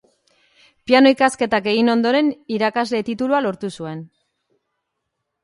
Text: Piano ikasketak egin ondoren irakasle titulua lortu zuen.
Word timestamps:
Piano 0.91 1.11
ikasketak 1.15 1.69
egin 1.73 1.91
ondoren 1.95 2.33
irakasle 2.57 3.03
titulua 3.11 3.43
lortu 3.49 3.71
zuen. 3.83 4.03